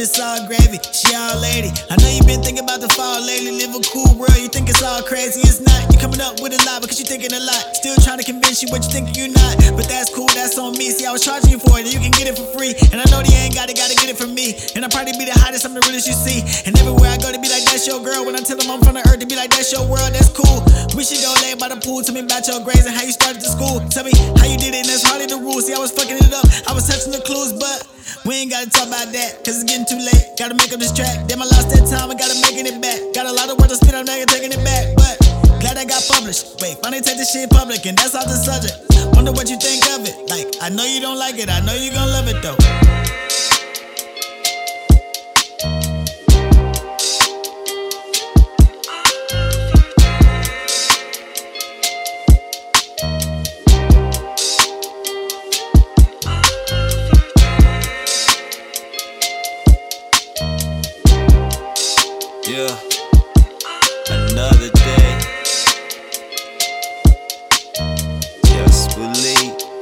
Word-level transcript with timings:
it's 0.00 0.16
all 0.16 0.40
gravy. 0.48 0.80
She 0.96 1.12
all 1.12 1.36
lady. 1.44 1.68
I 1.92 1.94
know 2.00 2.08
you 2.08 2.24
been 2.24 2.40
thinking 2.40 2.64
about 2.64 2.80
the 2.80 2.88
fall 2.96 3.20
lately. 3.20 3.52
Live 3.52 3.76
a 3.76 3.84
cool 3.92 4.08
world, 4.16 4.40
you 4.40 4.48
think 4.48 4.72
it's 4.72 4.80
all 4.80 5.04
crazy. 5.04 5.44
It's 5.44 5.60
not. 5.60 5.76
You're 5.92 6.00
coming 6.00 6.24
up 6.24 6.40
with 6.40 6.56
a 6.56 6.60
lot 6.64 6.80
because 6.80 6.96
you're 6.96 7.06
thinking 7.06 7.36
a 7.36 7.42
lot. 7.44 7.76
Still 7.76 8.00
trying 8.00 8.16
to 8.16 8.24
convince 8.24 8.64
you 8.64 8.72
what 8.72 8.80
you 8.80 8.90
thinking 8.90 9.12
you're 9.12 9.34
not. 9.36 9.60
But 9.76 9.92
that's 9.92 10.08
cool, 10.08 10.26
that's 10.32 10.56
on 10.56 10.72
me. 10.80 10.88
See, 10.88 11.04
I 11.04 11.12
was 11.12 11.20
charging 11.20 11.52
you 11.52 11.60
for 11.60 11.76
it, 11.76 11.84
and 11.84 11.92
you 11.92 12.00
can 12.00 12.16
get 12.16 12.24
it 12.24 12.34
for 12.40 12.48
free. 12.56 12.72
And 12.90 12.98
I 12.98 13.06
know 13.12 13.20
they 13.20 13.36
ain't 13.36 13.52
got 13.52 13.68
it, 13.68 13.76
gotta 13.76 13.94
get 13.94 14.08
it 14.08 14.16
from 14.16 14.32
me. 14.32 14.56
And 14.72 14.82
I 14.82 14.88
probably 14.88 15.12
be 15.20 15.28
the 15.28 15.36
hottest, 15.36 15.68
I'm 15.68 15.76
the 15.76 15.84
realest 15.84 16.08
you 16.08 16.16
see. 16.16 16.40
And 16.64 16.72
everywhere 16.80 17.12
I 17.12 17.20
go, 17.20 17.28
to 17.28 17.38
be 17.38 17.52
like, 17.52 17.68
that's 17.68 17.84
your 17.84 18.00
girl. 18.00 18.24
When 18.24 18.32
I 18.32 18.40
tell 18.40 18.56
them 18.56 18.72
I'm 18.72 18.80
from 18.80 18.96
the 18.96 19.04
earth, 19.04 19.20
to 19.20 19.28
be 19.28 19.36
like, 19.36 19.52
that's 19.52 19.68
your 19.68 19.84
world, 19.84 20.16
that's 20.16 20.32
cool. 20.32 20.64
We 20.96 21.04
should 21.04 21.20
go 21.20 21.28
lay 21.44 21.52
by 21.60 21.68
the 21.68 21.76
pool. 21.76 22.00
Tell 22.00 22.16
me 22.16 22.24
about 22.24 22.48
your 22.48 22.64
grades 22.64 22.88
and 22.88 22.96
how 22.96 23.04
you 23.04 23.12
started 23.12 23.44
to 23.44 23.50
school. 23.52 23.84
Tell 23.92 24.08
me 24.08 24.16
how 24.40 24.48
you 24.48 24.56
did 24.56 24.72
it, 24.72 24.86
and 24.86 24.88
that's 24.88 25.04
hardly 25.04 25.28
the 25.28 25.36
rules. 25.36 25.68
See, 25.68 25.76
I 25.76 25.80
was 25.82 25.92
fucking 25.92 26.16
it 26.16 26.32
up, 26.32 26.48
I 26.64 26.72
was 26.72 26.88
touching 26.88 27.12
the 27.12 27.20
clues, 27.20 27.52
but 27.52 27.84
we 28.24 28.34
ain't 28.36 28.50
gotta 28.50 28.68
talk 28.68 28.88
about 28.88 29.12
that, 29.12 29.44
cause 29.44 29.62
it's 29.62 29.64
getting 29.64 29.86
too 29.86 30.00
late. 30.00 30.36
Gotta 30.36 30.54
make 30.54 30.72
up 30.72 30.80
this 30.80 30.92
track. 30.92 31.26
Damn, 31.28 31.42
I 31.42 31.46
lost 31.46 31.70
that 31.72 31.86
time, 31.88 32.10
I 32.10 32.14
gotta 32.14 32.36
making 32.42 32.66
it 32.66 32.80
back. 32.80 33.00
Got 33.14 33.26
a 33.26 33.32
lot 33.32 33.48
of 33.48 33.58
work 33.58 33.68
to 33.68 33.76
spit, 33.76 33.94
I'm 33.94 34.04
not 34.04 34.20
taking 34.28 34.52
it 34.52 34.62
back, 34.64 34.96
but 34.96 35.16
glad 35.60 35.76
I 35.78 35.84
got 35.84 36.02
published. 36.08 36.60
Wait, 36.60 36.76
finally 36.82 37.02
take 37.02 37.16
this 37.16 37.32
shit 37.32 37.50
public, 37.50 37.86
and 37.86 37.96
that's 37.96 38.14
off 38.14 38.24
the 38.24 38.36
subject. 38.36 38.76
Wonder 39.16 39.32
what 39.32 39.48
you 39.48 39.56
think 39.56 39.84
of 39.96 40.04
it. 40.06 40.16
Like, 40.28 40.46
I 40.60 40.68
know 40.68 40.84
you 40.84 41.00
don't 41.00 41.18
like 41.18 41.38
it, 41.38 41.48
I 41.48 41.60
know 41.60 41.74
you 41.74 41.90
gon' 41.92 42.08
love 42.08 42.28
it 42.28 42.38
though. 42.42 43.09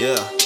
Yeah. 0.00 0.39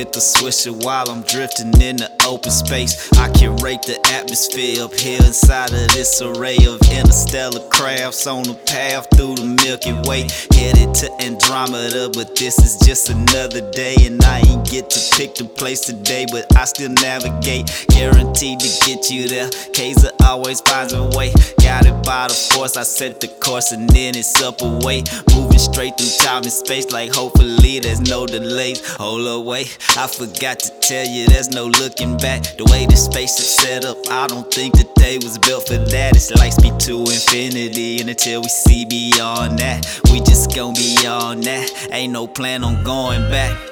Hit 0.00 0.14
the 0.14 0.18
swisher 0.18 0.72
while 0.82 1.10
I'm 1.10 1.20
drifting 1.24 1.78
in 1.78 1.96
the 1.96 2.10
open 2.24 2.50
space. 2.50 3.12
I 3.18 3.28
can 3.28 3.54
rate 3.56 3.82
the 3.82 4.00
atmosphere 4.14 4.82
up 4.82 4.94
here 4.94 5.20
inside 5.20 5.74
of 5.74 5.92
this 5.92 6.22
array 6.22 6.56
of 6.64 6.80
interstellar 6.88 7.60
crafts 7.68 8.26
on 8.26 8.44
the 8.44 8.54
path 8.64 9.08
through 9.14 9.34
the 9.34 9.44
Milky 9.44 9.92
Way. 10.08 10.24
Headed 10.56 10.94
to 11.04 11.12
Andromeda, 11.20 12.08
but 12.14 12.34
this 12.34 12.56
is 12.64 12.80
just 12.80 13.10
another 13.10 13.60
day. 13.72 13.94
And 14.00 14.24
I 14.24 14.40
ain't 14.48 14.64
get 14.64 14.88
to 14.88 15.16
pick 15.18 15.34
the 15.34 15.44
place 15.44 15.80
today, 15.80 16.24
but 16.32 16.48
I 16.56 16.64
still 16.64 16.88
navigate. 16.88 17.68
Guaranteed 17.90 18.60
to 18.60 18.86
get 18.86 19.10
you 19.10 19.28
there. 19.28 19.50
Kaiser 19.76 20.12
always 20.24 20.62
finds 20.62 20.94
a 20.94 21.04
way. 21.12 21.30
Got 21.60 21.84
it 21.84 22.02
by 22.06 22.28
the 22.28 22.34
force, 22.54 22.78
I 22.78 22.84
set 22.84 23.20
the 23.20 23.28
course, 23.28 23.72
and 23.72 23.86
then 23.90 24.16
it's 24.16 24.40
up 24.40 24.62
away. 24.62 25.04
Moving 25.36 25.58
straight 25.58 25.98
through 25.98 26.24
time 26.24 26.44
and 26.44 26.52
space, 26.52 26.90
like 26.90 27.12
hopefully 27.12 27.80
there's 27.80 28.00
no 28.00 28.24
delays. 28.24 28.80
Hold 28.96 29.28
away. 29.28 29.66
I 29.96 30.06
forgot 30.06 30.60
to 30.60 30.70
tell 30.80 31.06
you, 31.06 31.26
there's 31.26 31.50
no 31.50 31.66
looking 31.66 32.16
back. 32.16 32.42
The 32.56 32.64
way 32.70 32.86
the 32.86 32.96
space 32.96 33.38
is 33.38 33.50
set 33.54 33.84
up, 33.84 33.98
I 34.10 34.26
don't 34.26 34.50
think 34.52 34.74
that 34.74 34.94
they 34.94 35.16
was 35.18 35.38
built 35.38 35.66
for 35.68 35.76
that. 35.76 36.16
It's 36.16 36.30
like 36.36 36.52
speed 36.52 36.78
to 36.80 37.00
infinity, 37.00 38.00
and 38.00 38.08
until 38.08 38.42
we 38.42 38.48
see 38.48 38.84
beyond 38.84 39.58
that, 39.58 39.86
we 40.10 40.20
just 40.20 40.54
gon' 40.54 40.74
be 40.74 41.06
on 41.06 41.40
that. 41.42 41.70
Ain't 41.92 42.12
no 42.12 42.26
plan 42.26 42.64
on 42.64 42.82
going 42.84 43.28
back. 43.30 43.69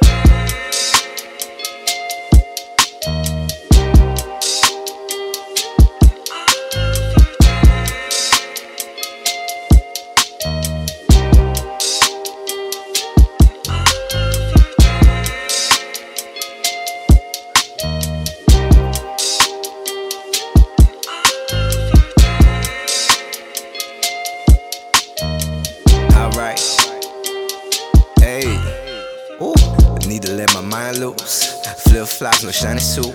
Let 30.79 30.99
loose. 30.99 31.61
Flip 31.85 32.07
flops, 32.07 32.45
no 32.45 32.51
shiny 32.51 32.81
suit. 32.81 33.15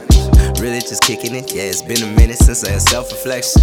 Really 0.59 0.79
just 0.79 1.03
kicking 1.03 1.35
it. 1.35 1.53
Yeah, 1.53 1.63
it's 1.63 1.81
been 1.81 2.01
a 2.03 2.11
minute 2.15 2.37
since 2.37 2.63
I 2.63 2.71
had 2.71 2.81
self 2.81 3.11
reflection. 3.11 3.61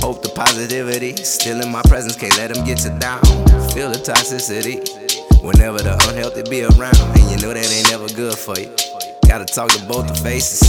Hope 0.00 0.22
the 0.22 0.32
positivity 0.34 1.16
still 1.16 1.60
in 1.60 1.70
my 1.70 1.82
presence. 1.82 2.16
Can't 2.16 2.36
let 2.36 2.52
them 2.52 2.64
get 2.64 2.84
you 2.84 2.90
down. 2.98 3.20
Feel 3.74 3.90
the 3.90 4.00
toxicity. 4.02 4.82
Whenever 5.42 5.78
the 5.78 5.94
unhealthy 6.08 6.42
be 6.50 6.64
around. 6.64 6.98
And 7.14 7.30
you 7.30 7.38
know 7.38 7.54
that 7.54 7.66
ain't 7.70 7.90
never 7.90 8.08
good 8.14 8.34
for 8.34 8.58
you. 8.58 8.70
Gotta 9.26 9.44
talk 9.44 9.70
to 9.70 9.84
both 9.86 10.08
the 10.08 10.14
faces. 10.14 10.60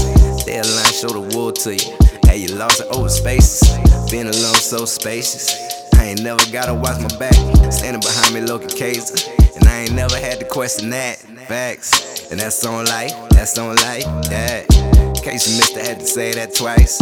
They 0.46 0.60
align, 0.60 0.94
show 0.94 1.10
the 1.10 1.26
wool 1.36 1.52
to 1.64 1.76
you. 1.76 1.98
Hey, 2.26 2.38
you 2.38 2.56
lost 2.56 2.82
in 2.82 2.88
open 2.92 3.10
spaces. 3.10 3.66
Been 4.12 4.28
alone, 4.28 4.62
so 4.62 4.86
spacious. 4.86 5.50
I 5.96 6.06
ain't 6.06 6.22
never 6.22 6.44
gotta 6.52 6.74
watch 6.74 7.00
my 7.02 7.14
back. 7.18 7.36
Standing 7.72 8.02
behind 8.02 8.34
me, 8.34 8.42
looking 8.42 8.70
Kaiser. 8.70 9.18
And 9.56 9.68
I 9.68 9.82
ain't 9.82 9.94
never 9.94 10.18
had 10.18 10.40
to 10.40 10.46
question 10.46 10.90
that. 10.92 11.18
Facts. 11.48 12.09
And 12.32 12.40
that's 12.40 12.64
on 12.64 12.86
life, 12.86 13.12
that's 13.30 13.58
on 13.58 13.76
life, 13.78 14.04
yeah. 14.30 14.64
In 14.70 15.14
Case 15.16 15.50
you 15.50 15.58
missed, 15.58 15.78
I 15.78 15.84
had 15.84 16.00
to 16.00 16.06
say 16.06 16.32
that 16.34 16.54
twice. 16.54 17.02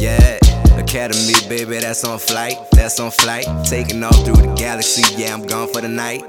Yeah. 0.00 0.38
Academy, 0.78 1.34
baby, 1.48 1.78
that's 1.80 2.02
on 2.04 2.18
flight, 2.18 2.56
that's 2.72 2.98
on 2.98 3.10
flight. 3.10 3.44
Taking 3.64 4.02
off 4.02 4.16
through 4.24 4.36
the 4.36 4.54
galaxy, 4.56 5.02
yeah, 5.16 5.34
I'm 5.34 5.46
gone 5.46 5.68
for 5.68 5.82
the 5.82 5.88
night. 5.88 6.22